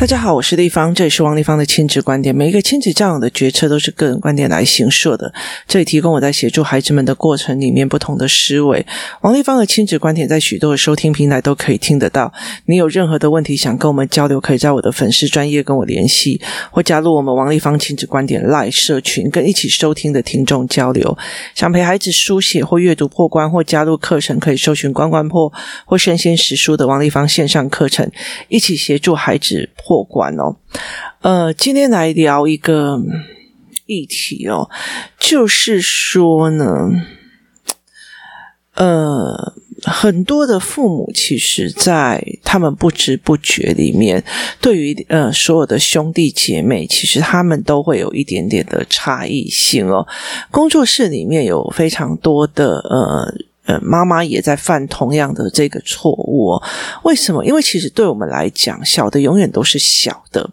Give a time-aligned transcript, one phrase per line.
[0.00, 2.34] 大家好，我是丽芳，这里是王立芳的亲子观点。
[2.34, 5.30] 每一个亲子教养的决策都是个人观点来形塑的。
[5.68, 8.86] 这里提供我在协助孩子们的过程里面不同的思维。
[9.20, 12.32] 王立芳的亲子观点在许多的收听平台都可以听得到。
[12.64, 16.40] 你有任何的问题想跟我们交流，可以在我的粉丝专业跟我联系，
[16.70, 21.18] 或加入我们王立芳亲子观点 Live 社群，跟一起收听的听众交流。
[21.54, 25.52] 想陪孩子书写或阅读破关，或加入课程，可以搜寻关关破
[25.84, 28.10] 或生鲜识书的王立芳线上课程，
[28.48, 30.54] 一起协助孩子破关哦，
[31.20, 33.02] 呃，今天来聊一个
[33.86, 34.70] 议题哦，
[35.18, 36.92] 就是说呢，
[38.76, 44.22] 呃，很多的父母其实，在他们不知不觉里面，
[44.60, 50.06] 对于呃所有的兄弟姐妹，其实他们都会有一点点的差异性哦。
[50.52, 53.49] 工作室里面有非常多的呃。
[53.82, 56.62] 妈妈也在犯同样的这个错误哦。
[57.04, 57.44] 为什么？
[57.44, 60.48] 因为其实对我们来讲，小的永远都是小的，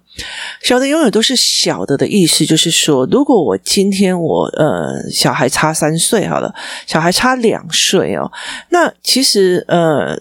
[0.62, 6.54] 小的永远都是小的的意思，就是说，如果我今天我呃小孩差三岁好了，
[6.86, 8.32] 小孩差两岁哦，
[8.70, 10.20] 那其实呃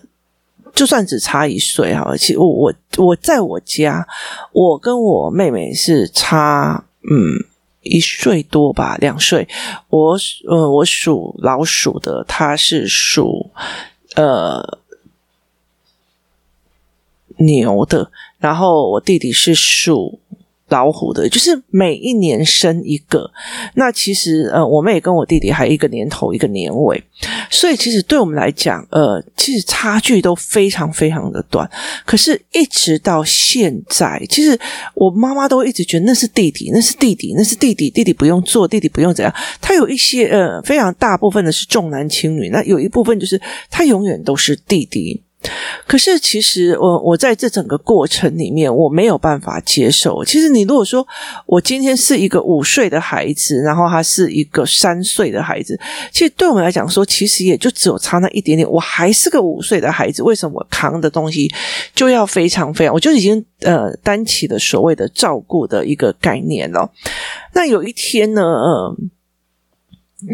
[0.73, 4.07] 就算只差一岁好了，其实我我我在我家，
[4.53, 7.56] 我跟我妹妹是差嗯。
[7.87, 9.49] 一岁多吧，两岁。
[9.89, 10.17] 我
[10.49, 13.51] 呃，我属老鼠的，他是属
[14.15, 14.79] 呃
[17.39, 20.21] 牛的，然后我弟弟是属。
[20.69, 23.31] 老虎的，就是每一年生一个。
[23.75, 27.03] 那其实，呃，我们也跟我弟弟还一个年头一个年尾，
[27.51, 31.71] 所以其实对我们来讲，呃，其实差距都非常非常的短。
[32.05, 34.59] 可是，一直到现在，其实
[34.95, 39.33] 我妈妈都一直觉得那是弟弟，那是弟弟，那是弟弟，弟弟不用做，弟弟不用怎样。
[39.61, 45.23] 他有一些，呃，非常大部分的是重男轻女，那有一部分就是他永远都是弟弟。
[45.87, 50.25] 可是，其实我我在这整个过程里面，我没有办法接受。
[50.25, 51.07] 其实，你如果说
[51.47, 55.79] 我今天是一个五岁的孩子，然后他是一个三岁的孩子，
[56.13, 58.69] 其实对我们来讲说，其实也就只有差那一点点。
[58.71, 61.53] 我还是个五岁的孩子，为什么我扛的东西
[61.95, 62.95] 就要非常非常？
[62.95, 66.91] 我就已经呃担起了所谓的照顾的一个概念了。
[67.55, 68.97] 那有一天呢，呃。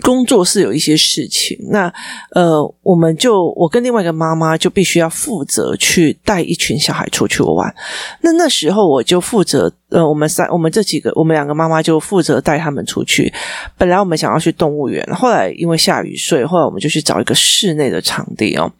[0.00, 1.92] 工作是有一些事情，那
[2.30, 7.74] 呃，我们就我跟另外一个妈妈就必须要负责去带一群小孩出去玩。
[8.22, 13.32] 那那时候我就负责，呃，我们三我们这几个，我们两个妈妈就负责带他们出去。
[13.76, 18.72] 本来我们想要去动物园，后来因为下雨，所以后来我们就去找一个室内的场地哦。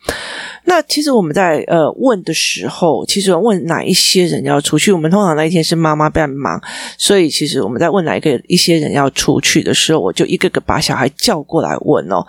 [0.65, 6.61] 那其实我们在呃问的时候，其实问哪一些人要出去，我们通常那一天是妈妈比较忙，
[6.97, 12.25] 所以其实我们在问哪一个一些人要出去的时候，我就一个个把小孩叫过来问哦。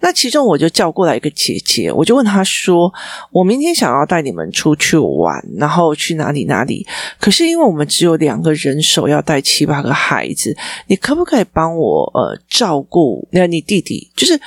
[0.00, 2.92] 那其中我就叫过来一个姐姐，我就问她说
[3.32, 6.86] ：“我明天想要带你们出去玩，然后去哪里哪里？
[7.18, 10.54] 可是因为我们只有两两个人手要带七八个孩子，
[10.88, 14.10] 你可不可以帮我呃照顾那你弟弟？
[14.14, 14.38] 就是。”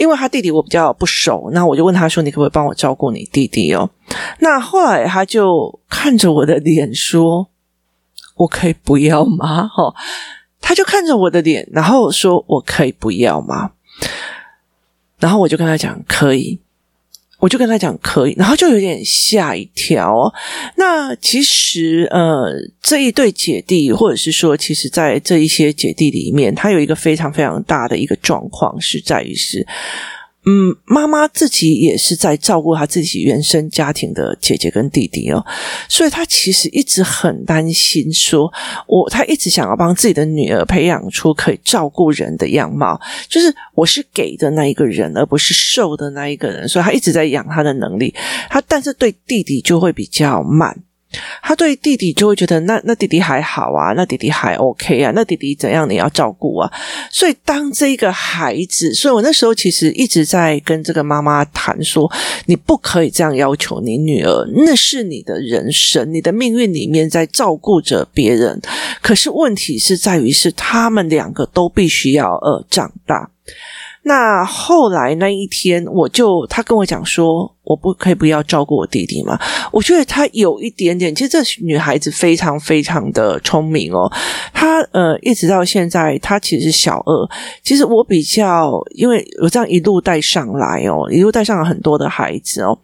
[0.00, 3.90] 因为他弟弟我比较不熟，那我就问他说：“你可不可以帮我照顾你弟弟哦？”
[4.40, 7.46] 那后来他就看着我的脸说
[8.36, 9.94] ：“我可以不要吗？”哈，
[10.58, 13.72] 他就看着我的脸，然后说：“我可以不要吗？”
[15.20, 16.58] 然后我就跟他讲：“可以。”
[17.40, 20.32] 我就跟他讲可以，然后就有点吓一跳。
[20.76, 22.52] 那其实呃，
[22.82, 29.66] 这一对姐弟，或者是说，其实在这一些姐弟里面，他有一个非常非常大的一个状况，是在于是。
[30.46, 35.44] 嗯，妈妈自己也是在照顾她自己原生家庭的姐姐跟弟弟哦，
[35.86, 38.50] 所以她其实一直很担心说，
[38.86, 48.14] 我她一直想要帮自己的女儿培养出可以照顾人的样貌，就是我是给的那一个人，而不是受的那一个人，所以她一直在养她的能力，
[48.48, 50.74] 她但是对弟弟就会比较慢。
[51.42, 56.70] 他对弟弟就会觉得，那那弟弟还好啊，那弟弟还 OK 啊，那弟弟怎样你要照顾啊？
[57.10, 62.10] 所以当这个孩子，所以我那时候其实一直在跟这个妈妈谈说，
[62.46, 68.60] 你不可以这样要求你女儿，那是你的人生，你的命运里面在照顾着别人。
[69.02, 73.30] 可是问题是在于是他们两个都必须要呃长大。
[74.02, 79.38] 那后来那一天，我就他跟我讲说，我不可以不要照顾我弟弟吗？
[79.70, 84.10] 我觉得他有一点点，其实这女孩子非常非常的聪明哦。
[84.52, 87.28] 她呃，一直到现在，她其实是小二。
[87.62, 92.76] 其实我比较，因为我这样一路带上来哦，一路带上了很多的孩子哦。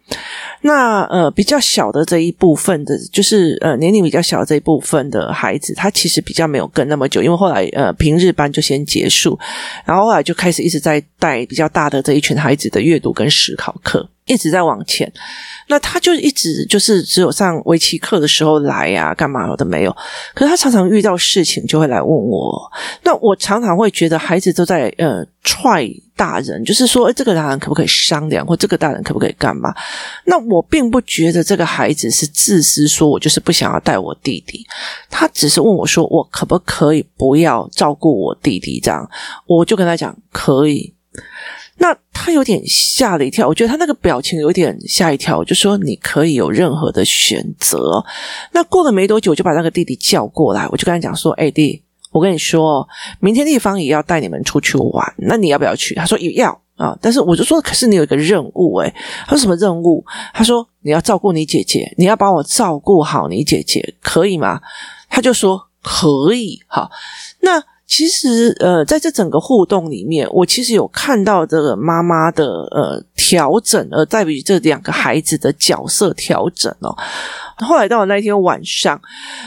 [0.62, 9.38] 那呃，比较小的这一部分的，就是呃年龄比较小这一部分的孩子，他其实比较没有跟那么久，因为后来呃平日班就先结束，
[9.84, 14.08] 然后后来就开始一直在带比较大的这一群孩子的阅读跟思考课。
[14.26, 15.10] 一直在往前。
[15.68, 19.96] 那他就一直就是只有上围棋课的时候来呀、干嘛的没有？
[20.34, 22.70] 可是他常常遇到事情就会来问我。
[23.02, 29.74] 那我常常会觉得孩子都在呃踹大人，就是说，诶这个大人可不可以商量，或这个大人可不可以干嘛？
[30.24, 34.64] 那我并不觉得这个孩子是自私，说我就是不想要带我弟弟。
[35.10, 38.78] 他只是问我说，我可不可以不要照顾我弟弟？
[38.78, 39.08] 这样，
[39.46, 40.94] 我就跟他讲可以。
[41.78, 48.02] 那他有点吓了一跳，我觉得他那个表情有点吓一跳，我就说你可以有任何的选择。
[48.52, 52.88] 那过了没多久，我就把那个弟弟叫过来，我就跟他讲说：“哎弟，我跟你说，
[53.20, 58.92] 明天地方也要带你们出去玩，那你要不要去？”他说：“也要啊。”但是我就说：“可是你有一个任务。”诶
[59.26, 60.02] 他说：“什么任务？”
[60.32, 64.60] 他说：“你要照顾你姐姐，你要帮我照顾好你姐姐，可以吗？”
[65.10, 66.90] 他就说：“可以。”好，
[67.40, 67.62] 那。
[67.96, 76.94] 其实，呃，在这整个互动里面，我其实有看到这个妈妈的呃调整，而在于这两个孩子的角色调整哦。
[77.56, 79.00] 后来到了那一天晚上，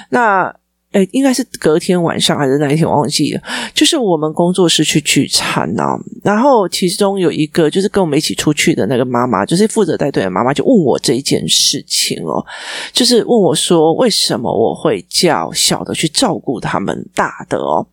[0.10, 0.52] 那
[0.94, 3.42] 诶应该是隔天晚上还是那一天，我忘记了。
[3.76, 12.44] 就是我们工作室去聚餐哦，然后其中有一个就是跟我们一起出去的那个妈妈，就是负责带队的妈妈，就问我这一件事情哦，
[12.92, 17.86] 就是问我说，为什么我会叫小的去照顾他们大的哦？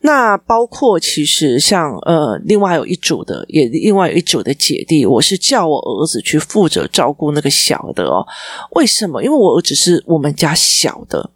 [0.00, 8.26] 那包括其实像呃，另外有一组的，也另外有一组的姐弟，我是叫我儿子去负责照顾那个小的哦。
[8.72, 9.22] 为什么？
[9.22, 11.30] 因为我儿子是我们家小的。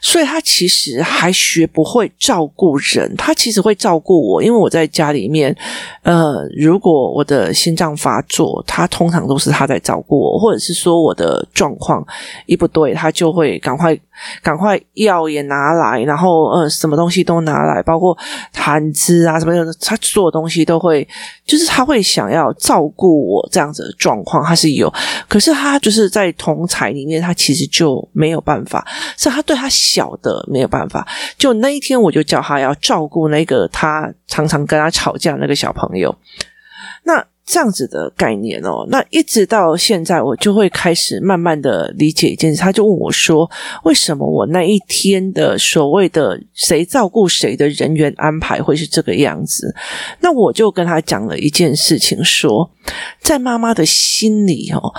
[0.00, 5.56] 所以他其实还学不会照顾人，他其实会照顾我，因为我在家里面，
[6.02, 12.04] 呃，如果我的心脏发作，他通常都是他在照顾我，或者是说我的状况
[12.46, 13.96] 一不对，他就会赶快
[14.42, 18.16] 赶快药也拿来，然后呃，什么东西都拿来，包括
[18.52, 21.06] 毯子啊什么的，他所有东西都会，
[21.46, 24.92] 就是他会想要照顾我这样子的状况，他是有，
[25.28, 28.84] 可是他就是在同侪里面，他其实就没有办法，
[29.16, 29.51] 是他对。
[29.52, 31.06] 对他小的没有办法，
[31.36, 36.14] 就那一天我就叫他要照顾那个他常常跟他吵架那个小朋友，
[37.02, 43.50] 那这样子的概念哦，那一直到现在我就会开始慢慢的理解一件事，他就问我说，
[43.84, 49.74] 为什么我那一天的所谓的谁照顾谁的人员安排会是这个样子？
[50.20, 52.70] 那我就跟他讲了一件事情，说
[53.20, 54.94] 在妈妈的心里哦，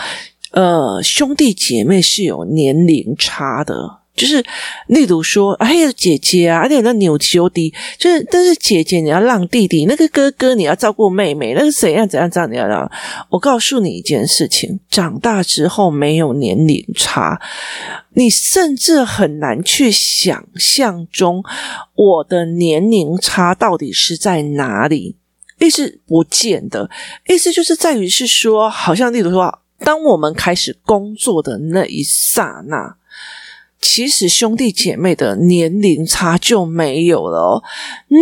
[0.52, 4.03] 呃，兄弟姐妹是有年龄差的。
[4.16, 4.44] 就是，
[4.88, 12.90] 例如说，哎呀，姐姐啊，而且那扭球弟，就是，但是姐姐你要让弟弟，那个哥哥你要照顾妹妹，那个怎样怎样这样你要让。
[13.30, 17.42] 我告诉你一件事情，长大之后没有年龄差，
[18.14, 21.44] 你甚至很难去想象中
[21.96, 25.18] 我的年龄差到底是在哪里，
[25.60, 26.88] 意思不见得，
[27.28, 32.96] 意思就是在于是说，好像例如说，当我们开始工作的那一刹那。
[33.86, 37.64] 其实兄弟姐妹的年龄差就没有了哦。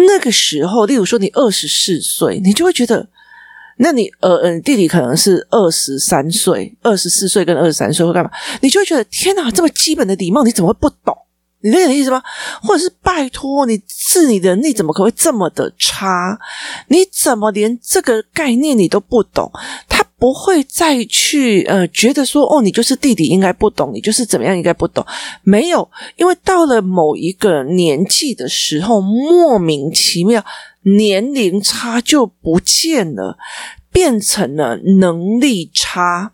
[0.07, 3.07] 那个时候，例如说你二十四岁，你就会觉得，
[3.77, 8.31] 那你呃嗯、弟弟可能是二十三岁，二十四岁跟二十三岁会干嘛？
[8.61, 11.15] 你就会觉得天哪，这么基本的礼貌你怎么会不懂？
[11.61, 12.23] 你理解意思吗？
[12.63, 16.39] 或者是拜托你自理能力怎么可能会这么的差？
[16.87, 19.51] 你怎么连这个概念你都不懂？
[19.87, 20.03] 他。
[20.21, 25.03] 不会再去呃觉得说哦，你就是弟弟应该不懂，你就是怎么样应该不懂。
[25.41, 30.45] 没有，因为到了某一个年纪的时候，莫名其妙
[30.83, 33.39] 年龄差就不见了，
[33.91, 36.33] 变成了能力差。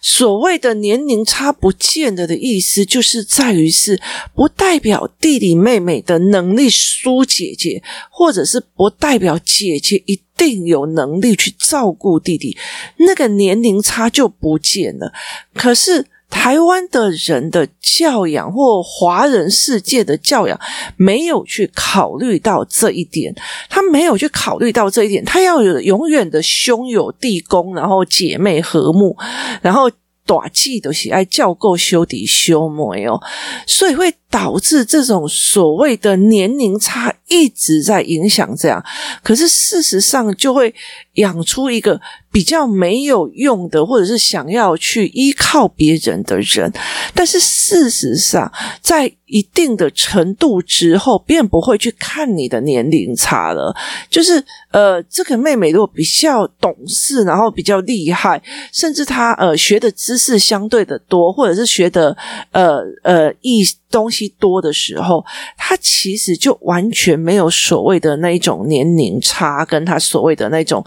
[0.00, 4.00] 所谓的年龄差不见得的意思，就是在于是
[4.34, 10.20] 不代表弟弟妹妹的能力输姐姐，或者是不代表姐姐一。
[10.40, 12.56] 定有能力去照顾弟弟，
[12.96, 15.12] 那个年龄差就不见了。
[15.52, 20.58] 可是台湾的人的教养或华人世界的教养
[20.96, 23.34] 没有去考虑到这一点，
[23.68, 29.16] 他没有去考虑到这一点，他要有永远的兄友弟恭，然后姐妹和睦，
[29.60, 29.90] 然后。
[30.26, 33.20] 大忌都是爱教够兄弟兄妹哦，
[33.66, 38.84] 所以会导致这种所谓的年龄差一直在影响这样，
[39.22, 40.74] 可是事实上就会
[41.14, 42.00] 养出一个。
[42.32, 46.72] 比较没有用的，或者是想要去依靠别人的人，
[47.12, 53.74] 但是事实上，在一定的程度之后，便不会去看你的年龄差了。
[54.08, 58.40] 就是呃，这个妹妹如果比较懂事，然后比较厉害，
[58.72, 62.16] 甚至她呃学的知识相对的多，或者是学的
[62.52, 65.24] 呃呃一东西多的时候，
[65.56, 70.84] 他其实就完全没有所谓的那一种年龄差，跟他所谓的那种。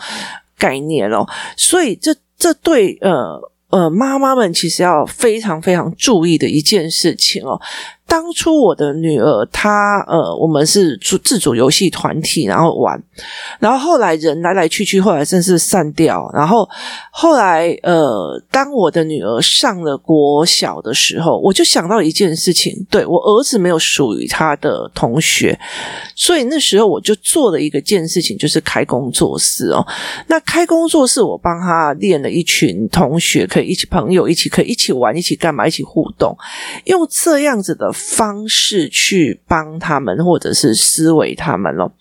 [0.55, 3.37] 概念哦，所以这这对呃
[3.69, 7.59] 呃妈妈们其实要非常非常注意的一件事情哦。
[8.05, 13.01] 当初我的女儿，她呃，我们是组自主游戏团体，然后玩，
[13.59, 16.69] 然后后来人来来去去，后来甚至散掉，然后
[17.11, 25.57] 后来呃，当我的女儿上了国小的时候，我就想到一件事情，对，我儿子没有属于他的同学，
[26.15, 29.83] 所以那时候我就做了一个件事情，就是开工作室哦。
[30.27, 36.37] 那开工作室，我帮他练了一群同学，可以一起朋友一起可以一起玩，一起干嘛，一起互动，
[36.85, 37.91] 用这样子的。
[38.11, 41.91] 方式去帮他们，或者是思维他们咯。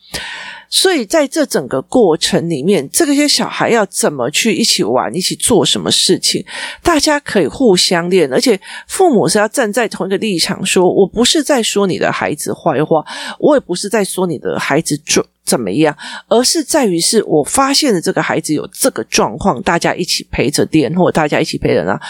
[0.68, 6.42] 所以在这整个过程里面，这个些小孩要怎么去一起玩，一起做什么事情，
[6.82, 13.04] 大家可以互相练，而且父母是要站在同一个立场说，我不是在说你的孩子坏话，
[13.38, 15.22] 我也不是在说你的孩子准。
[15.44, 15.94] 怎么样？
[16.28, 22.00] 而是在于是我发现了这个孩子有这个状况，大家一起陪着练，或者大家一起陪着他。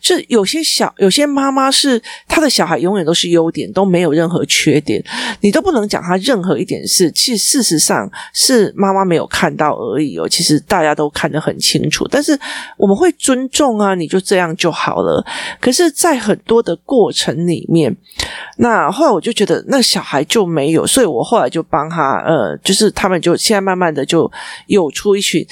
[0.00, 5.02] 就有些小有些妈妈是她的小孩永远都是优点，都没有任何缺点，
[5.40, 7.10] 你都不能讲他任何一点事。
[7.12, 10.28] 其实事实上是妈妈没有看到而已哦。
[10.28, 12.38] 其实大家都看得很清楚，但是
[12.76, 15.24] 我们会尊重啊，你就这样就好了。
[15.60, 17.96] 可是，在很多的过程里面，
[18.58, 22.81] 那后来我就觉得那小孩就没有，所以我后来就帮他呃，就是。
[22.86, 24.30] 是他们就现在慢慢的就
[24.66, 25.46] 有出一群，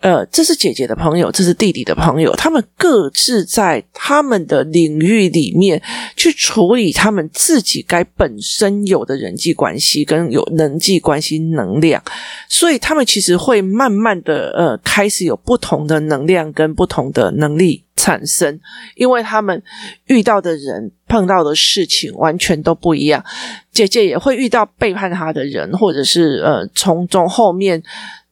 [0.00, 5.82] 呃，这是姐姐的朋友，这是弟弟的朋友，他们各自在他们的领域里面
[6.14, 12.00] 去处理他们自己该本身有的人际关系跟有人际关系能量，
[12.48, 18.60] 所以他们其实会慢慢的呃开始有不同的能量跟不同的能力产生，
[18.94, 19.60] 因为他们
[20.06, 23.24] 遇到的人碰到的事情完全都不一样。
[23.72, 27.82] 姐姐也会遇到背叛她的人，或者是呃从中后面。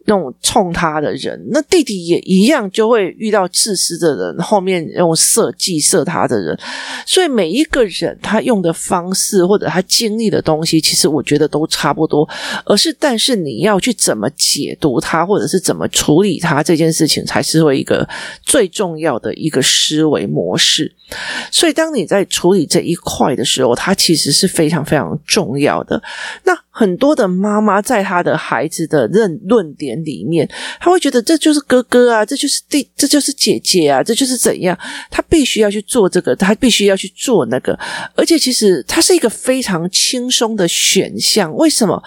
[0.06, 6.58] 那种冲他的人，那弟弟也一样，就会遇到自私的人，后面用色计色他的人。
[7.04, 12.28] 所以每一个人他用的方式或者他经历的东西，其实我觉得都差不多。
[12.64, 18.08] 而是，但是你要去怎么解读他，或者是怎么处理他这件事情，才是会一个
[18.42, 20.94] 最重要的一个思维模式。
[21.50, 26.00] 所以，当你在处理这一块的时候，它其实是非常非常重要的。
[26.44, 26.56] 那。
[26.78, 30.46] 很多的妈妈在她的孩子的论论点里面，
[30.78, 34.78] 她会觉得这就是哥哥啊，这就是弟，这就是姐姐啊，这就是怎样？
[35.10, 37.78] 她必须要去做这个，她必须要去做那个，
[38.14, 41.50] 而且其实它是一个非常轻松的选项。
[41.54, 42.02] 为什么？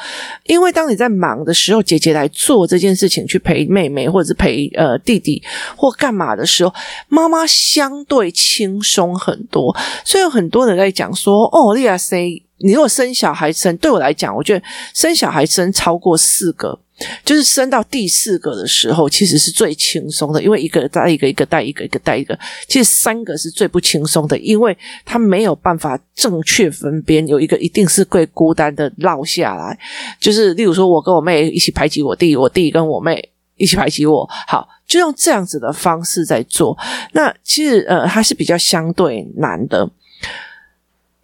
[0.46, 5.42] 因为当你在忙的时候，姐姐来做这件事情，去陪妹妹或者是陪呃弟弟
[5.76, 6.72] 或干嘛的时候，
[7.08, 9.76] 妈妈相对轻松很多。
[10.06, 16.78] 所以有很多人在讲说：“哦，利亚 C。”你如果生小孩生，对我来讲，我觉得生小孩生超过四个，
[17.24, 22.38] 就是生到第四个的时候，其实是最轻松的，因为一个带一个，一个带一个，一个带一个。
[22.68, 29.78] 其实三个是最不轻松的，因为他没有办法正确分辨，有一个一定是会孤单的落下来。
[30.20, 36.78] 就是例如说，我跟我妹一起排挤我弟，我弟跟我妹一起排挤我，好，就用这样子的方式在做。
[37.14, 39.90] 那其实呃，还是比较相对难的。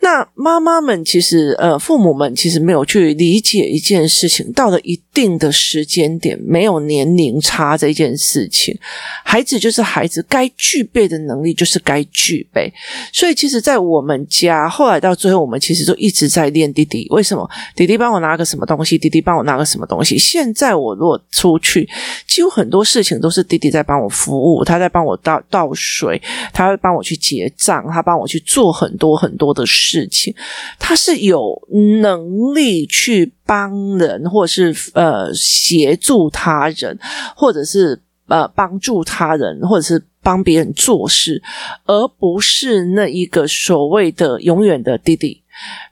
[0.06, 8.78] 那妈妈们其实，呃，父母们其实没有去理解一件事情，到了一定的时间点，没有年龄差这件事情，
[9.24, 12.72] 孩子就是孩子，该具备的能力就是该具备。
[13.12, 17.08] 所以，其实，在我们家，后来到最后，我们其实都一直在练弟弟。
[17.10, 17.50] 为什么？
[17.76, 20.20] 弟弟帮我拿个什么东西，弟弟帮我拿个什么东西。
[20.20, 21.90] 现在我如果出去，
[22.28, 26.22] 几乎很多事情都是弟弟在帮我服务，他在帮我倒倒水，
[26.54, 29.95] 他会帮我去结账，他帮我去做很多很多的事。
[29.96, 30.36] 事情，
[30.78, 31.58] 他是有
[32.02, 37.00] 能力去帮人，或者是呃协助他人，
[37.36, 41.42] 或者是呃帮助他人，或者是帮别人做事，
[41.86, 45.42] 而不是那一个所谓的永远的弟弟。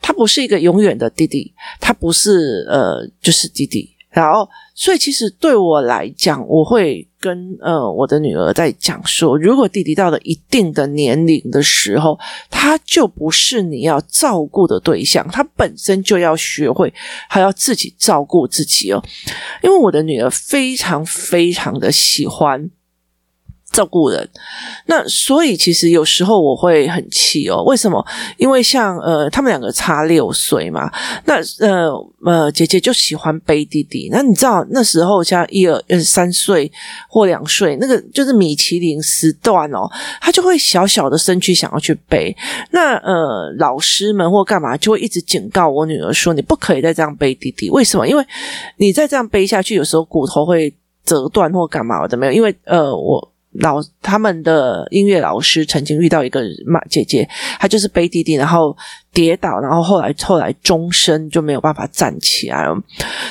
[0.01, 3.89] 他不是一个永远的弟弟，他不是呃就是弟弟。
[4.10, 16.94] 然后，所以其实对我来讲，我会跟呃我的女儿在讲说，如果弟弟到了一定的年龄的时候，他就不是你要照顾的对象，他本身就要学会
[17.30, 19.01] 还要自己照顾自己哦。
[19.62, 22.70] 因为我的女儿非常非常的喜欢。
[23.74, 24.30] 照顾人，
[24.86, 27.63] 那所以其实有时候我会很气哦。
[27.63, 28.06] 为什么？
[28.38, 30.89] 因为像呃，他们两个差六岁嘛。
[31.25, 31.92] 那呃
[32.24, 34.10] 呃，姐姐就喜欢背弟弟。
[34.12, 36.72] 那你知道那时候像一二呃三岁
[37.10, 39.89] 或两岁，那个就是米其林时段哦，
[40.22, 42.36] 他就会小小的身躯想要去背。
[42.70, 48.08] 那呃，老师们或干嘛就会一直警告我女儿说：“你不可以再这样背弟弟。”为什么？
[48.08, 48.24] 因为
[48.77, 50.72] 你再这样背下去，有时候骨头会
[51.03, 52.32] 折断或干嘛的没有。
[52.32, 53.33] 因为呃，我。
[53.55, 57.27] 老他们的音乐老师曾经遇到一个妈姐姐，
[57.60, 58.75] 她就是背弟弟，然后
[59.12, 62.75] 跌倒，然后后来后来终身就没有办法站起来了，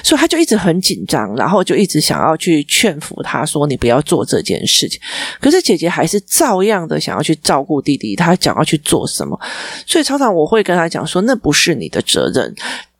[0.04, 5.00] 所以他就一直很紧张，然后就一直想要去劝服他说：“你不要做这件事情。”
[5.40, 9.38] 可是姐姐还是照样的想要去照顾弟弟，她想要去做什么，
[9.86, 12.54] 所以常常我会跟他讲说：“那不是你的责任。”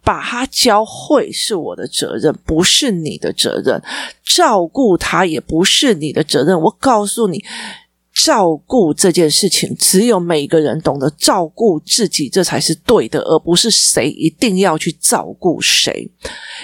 [0.05, 3.83] 把他教会是我的责任，不是你的责任。
[4.25, 6.61] 照顾他也不是你的责任。
[6.61, 7.45] 我告诉你。
[8.15, 16.09] 照顾这件事情，只有每个人懂得照顾自己，这才是对的，而不是谁一定要去照顾谁。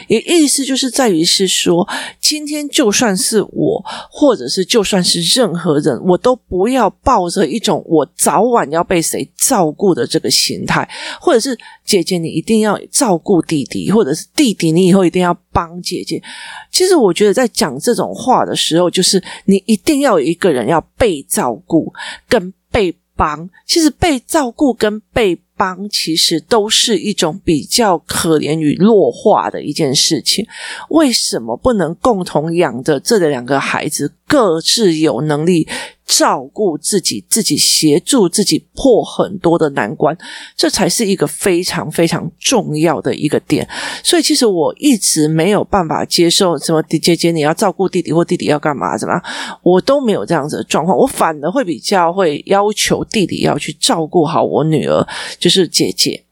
[0.08, 1.88] 也意思就是在于是说，
[2.20, 10.86] 今天就算是我，或者是就算是任何人，我都不要抱着一种我早晚要被谁照顾的这个心态，
[11.18, 16.22] 或者是姐姐你一定要照顾弟弟，或者是弟弟你以后一定要帮姐姐。
[16.70, 21.90] 其实我觉得在讲这种话的时候，就是你一定要有一个人要被照顾
[22.28, 23.48] 跟被帮。
[23.66, 30.46] 其实被照顾跟被帮，其实都是一种比较可怜与弱化的一件事情。
[30.90, 35.66] 为什么不能共同养着这两个孩子，各自有能力？
[36.08, 40.16] 照顾自己，自己协助自己破很多的难关，
[40.56, 43.68] 这才是一个非常非常重要的一个点。
[44.02, 49.22] 所以，其实我一直没有办法接受什么姐姐你要照顾弟弟，或弟弟要干嘛怎么样，
[49.62, 50.96] 我都没有这样子的状况。
[50.96, 55.06] 我反而会比较会要求弟弟要去照顾好我女儿，
[55.38, 56.24] 就是姐姐。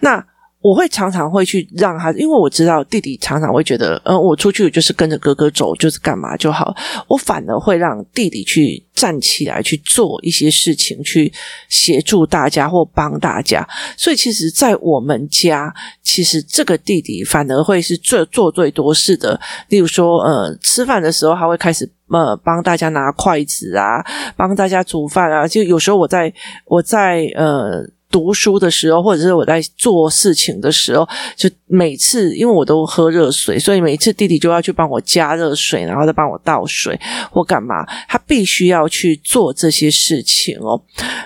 [0.00, 0.24] 那。
[0.62, 6.74] 我会常常会去让他，因为我知道弟弟常常会觉得，嗯，我出去就是跟着哥哥走，就是干嘛就好。
[7.06, 11.32] 我反而会让弟弟去站起来去做一些事情，去
[11.68, 13.64] 协助大家或帮大家。
[13.96, 15.72] 所以，其实，在我们家，
[16.02, 19.40] 其实这个弟弟反而会是最做最多事的。
[19.68, 24.04] 例如说，呃，吃饭的时候，他会开始呃帮大家拿筷子啊，
[24.36, 25.46] 帮大家煮饭啊。
[25.46, 26.32] 就有时候我在
[26.64, 27.88] 我在呃。
[28.10, 36.98] 读书的时候，或者是我在做事情的时候，就每次因为我都喝热水，所以每次弟弟就要去帮我加热水，然后再帮我倒水
[37.30, 40.80] 或干嘛，他必须要去做这些事情哦。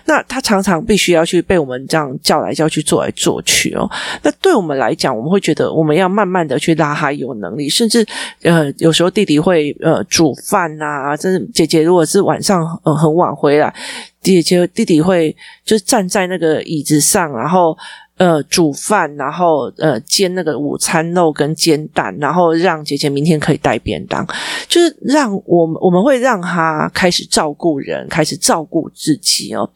[0.06, 3.88] 那他常常必须要去被我们这样叫来叫去，做来做去哦。
[4.22, 8.04] 那对我们来讲，我们会觉得我们要慢慢的去拉他有能力，甚至
[8.42, 13.72] 呃，有时候弟弟会呃煮饭啊，真是姐姐如果是晚上很晚回来。
[14.20, 17.76] 姐姐弟弟会就站在那个椅子上，然后。
[18.20, 24.26] 呃，煮饭，然后呃，煎那个午餐肉跟煎蛋，然后让姐姐明天可以带便当，
[24.68, 29.66] 就是让我们我们会让他开始照顾人，开始照顾自己哦，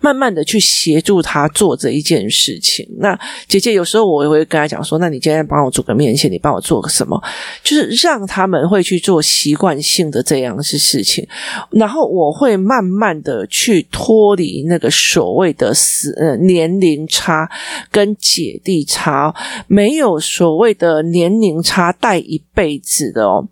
[0.00, 2.88] 慢慢的去协助他做这一件事情。
[3.00, 7.20] 那姐姐有时候我也会跟他讲说，那你今天帮我煮个面线，你帮我做个什么？
[7.64, 11.26] 就是让他们会去做习惯性的这样的事情，
[11.70, 17.50] 然后我会慢慢的去脱离那个所谓的死呃年龄差。
[17.90, 19.34] 跟姐弟差，
[19.66, 23.48] 没有所谓的年龄差带一辈子的哦。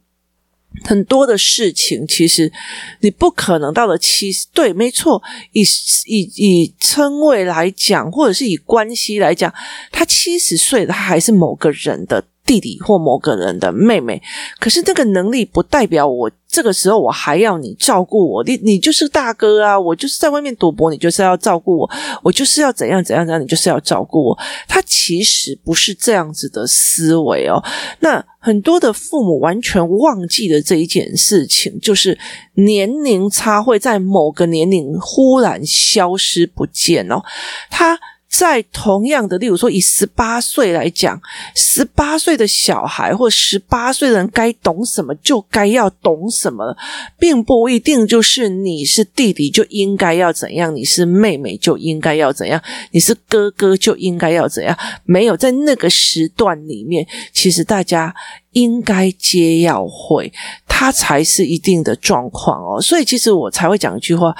[0.85, 2.53] 很多的事情，其实
[3.01, 5.23] 你不可能到了七十，对，没错。
[5.53, 5.63] 以
[6.05, 9.53] 以以称谓来讲，或者是以关系来讲，
[9.91, 14.23] 他七十岁了，他还是某个人的弟弟或某个人的妹妹。
[14.61, 16.31] 可是这个能力不代表我。
[16.49, 19.79] 这个时候我还要你照顾我，你你就是大哥啊！
[19.79, 21.91] 我就是在外面赌博，你就是要照顾我，
[22.23, 24.39] 我就是要怎样怎样怎样，你就是要照顾我。
[24.67, 27.63] 他其实不是这样子的思维哦。
[28.01, 32.19] 那很多的父母完全忘记了这一件事情，就是
[32.55, 37.23] 年龄差会在某个年龄忽然消失不见哦。
[37.71, 37.99] 他。
[38.39, 41.19] 在同样的，例如说以十八岁来讲，
[41.55, 46.77] 十八岁的小孩或十八岁的人该懂什么就该要懂什么，
[47.19, 54.77] 并不一定就是你是弟弟就应该要怎样，你是妹妹就应该要怎样，你是哥哥就应该要怎样。
[55.05, 58.15] 没有在那个时段里面，其实大家
[58.53, 60.31] 应该皆要会，
[60.69, 62.83] 他才是一定的状况哦。
[62.83, 64.37] 所以其实我才会讲一句话。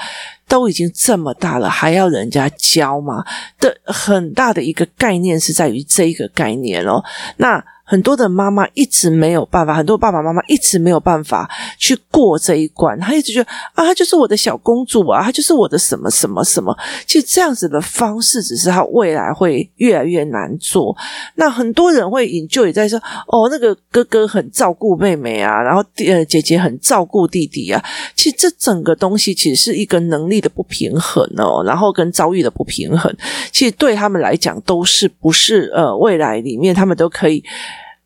[0.47, 3.23] 都已经这么大了，还要人家教吗？
[3.59, 7.03] 的很大的一个概念是在于这一个概念哦。
[7.37, 7.63] 那。
[7.89, 12.99] 很多的妈妈一直没有办法，很多爸爸妈妈一直没有办法去过这一关。
[12.99, 16.77] 他一直觉得啊，他就是我的小公主啊，他就是我的什么什么什么。
[17.05, 20.93] 其实这样子的方式，只是他未来会越来越难做。
[21.35, 27.81] 那很多人会引咎也在说，哦，那个哥哥很照顾妹妹啊，然后呃姐姐很照顾弟弟啊。
[28.15, 33.15] 其实这整个东西其实是一个能力的不平衡哦，然后跟遭遇的不平衡。
[33.53, 37.41] 其实对他们来讲，都是不是呃未来里面他们都可以。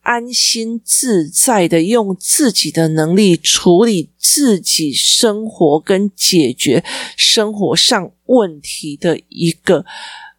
[0.02, 6.84] 安心自在的用自己的能力处理自己生活跟解决
[7.16, 9.86] 生活上问题的一个。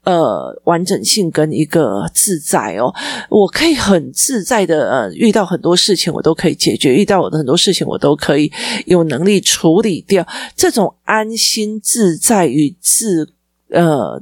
[0.05, 2.92] 呃，完整性跟一个自在哦，
[3.31, 8.51] 我可以很自在的呃，遇到很多事情我都可以解决，遇到我的很多事情我都可以
[8.87, 13.33] 有能力处理掉，这种安心自在与自
[13.68, 14.20] 呃。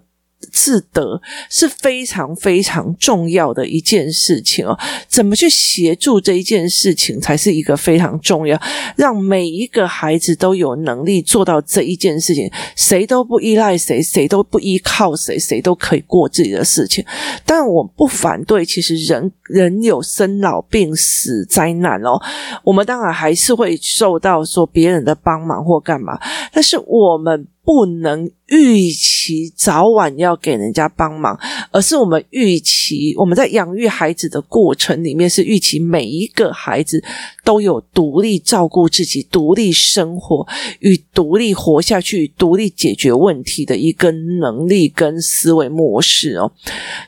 [0.51, 4.77] 自得是非常非常重要的一件事情哦，
[5.07, 8.61] 怎么去协助这一件事情才是一个非常重要，
[8.97, 17.05] 让每一个孩子都有能力做到这一件事情，谁都不依赖谁，谁都不依靠谁，谁都可以过自己的事情。
[17.45, 22.21] 但我不反对，其实人人有生老病死灾难哦，
[22.65, 26.19] 我们当然还是会受到说别人的帮忙或干嘛，
[26.53, 27.47] 但是我们。
[27.63, 31.39] 不能预期早晚要给人家帮忙，
[31.71, 37.05] 而是我们预期我们在养育孩子的过程里面，是预期每一个孩子
[37.45, 40.47] 都有独立照顾自己、独立生活
[40.81, 46.53] 与独立活下去、独立解决问题的一个能力跟思维模式哦。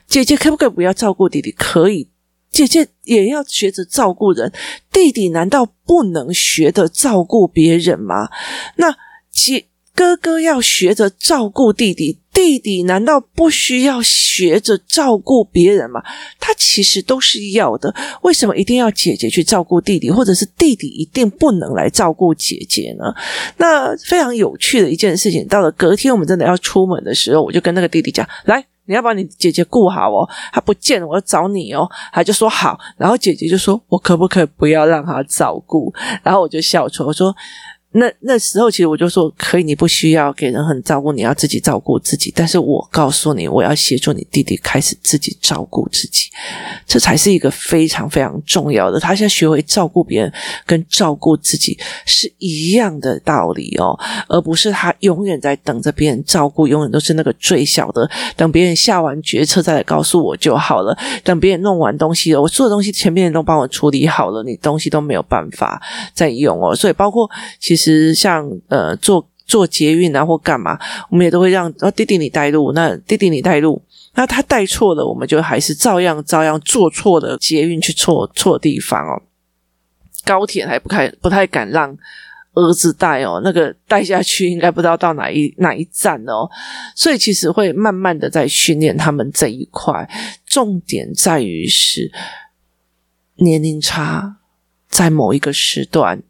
[0.07, 1.51] 姐姐可不可以不要照顾弟弟？
[1.51, 2.09] 可以，
[2.51, 4.53] 姐姐也要学着照顾人。
[4.93, 8.29] 弟弟难道不能学着照顾别人吗？
[8.77, 8.95] 那
[9.33, 9.65] 姐。
[9.95, 16.03] 哥哥要学着照顾弟弟，弟弟难道不需要学着照顾别人吗？
[16.41, 17.95] 他其实都是要的。
[18.23, 23.05] 为什么一定要姐姐去照顾弟弟，或者是弟弟一定不能来照顾姐姐呢？
[23.59, 35.93] 那非常有趣的一件事情，到了隔天我们真的要出门的时候，我就跟那个弟弟讲：“来，你要把你姐姐顾好哦，他不见了，我要找你哦。”他就说：“好。”然后姐姐就说：“我可不可以不要让他照顾？”
[36.25, 37.35] 然后我就笑出，我说。
[37.95, 42.33] 那那时候，其实我就说，可以，你不需要给人很照顾，你要自己照顾自己。
[42.35, 46.31] 但是我告诉你，我要协助你弟弟开始自己照顾自己，
[46.87, 48.99] 这才是一个非常非常重要的。
[48.99, 50.33] 他现在学会照顾别人
[50.65, 60.97] 跟照顾自己是一样的道理哦，而不是他永远在等着别人照顾，永远都是那个最小的，等别人下完决策再来告诉我就好了。
[61.23, 65.79] 等别人弄完东西了，我做的东西前面人都帮我处理好了，你东西都没有办法
[66.15, 66.75] 再用哦。
[66.75, 67.82] 所以包括其实。
[67.83, 70.79] 其实像呃坐坐捷运啊或干嘛，
[71.11, 73.83] 我们也都会让啊弟弟你带路，那弟弟你带路，
[74.15, 79.21] 那他带错了，我们就还是照样照样坐错的捷运去错错地方哦。
[80.25, 81.97] 高铁还不太不太敢让
[82.55, 86.49] 儿子带哦，那个带下去应该不知道到哪一哪一站哦，
[86.95, 90.09] 所以其实会慢慢的在训练他们这一块，
[90.47, 92.13] 重点在于是
[93.37, 94.37] 年龄差
[94.89, 96.23] 在某一个时段。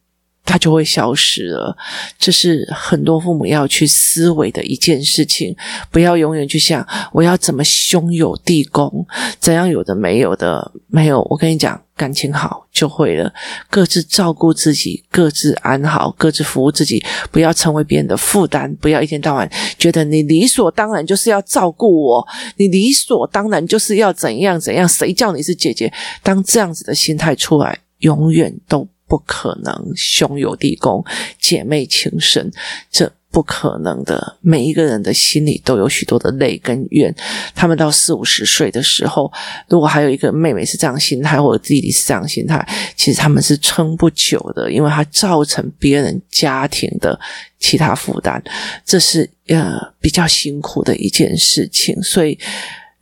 [0.45, 1.77] 它就会消失了，
[2.19, 5.57] 这是很多父母要去思维的一件事情。
[5.91, 9.07] 不要永远去想我要怎么兄友弟恭，
[9.39, 11.23] 怎样有的没有的没有。
[11.31, 13.33] 我跟你讲，感情好就会了，
[13.71, 18.75] 各自照顾自己，各自安好，各自服务自己，不要成为别人的负担。
[18.77, 22.27] 不要一天到晚觉得你理所当然就是要照顾我，
[22.57, 24.89] 你理所当然就是要怎样怎样。
[24.89, 25.93] 谁叫你是姐姐？
[26.23, 28.89] 当这样子的心态出来，永远都。
[29.13, 31.05] 不可能兄友弟恭，
[31.39, 32.51] 姐妹情深，
[32.91, 34.39] 这不可能的。
[34.41, 37.15] 每一个人的心里都有许多的泪跟怨。
[37.55, 39.31] 他们到四五十岁的时候，
[39.69, 47.21] 如果还有一个妹妹是这样心态，或者弟弟是这样心态，其实他们是撑不久的，因为它造成别人家庭的
[47.59, 48.43] 其他负担，
[48.83, 52.39] 这是呃比较辛苦的一件事情，所以。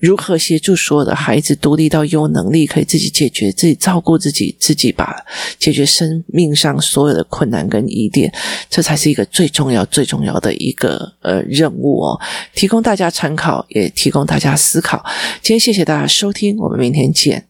[0.00, 5.14] 如何协助所有的孩子独立到有能力可以自己解决、自己照顾自己、自己把
[5.58, 8.32] 解决生命上所有的困难跟疑点，
[8.68, 12.20] 这才是一个最重要、最重要的一个呃任务哦。
[12.54, 15.04] 提供大家参考，也提供大家思考。
[15.42, 17.46] 今天谢谢大家收听，我们明天见。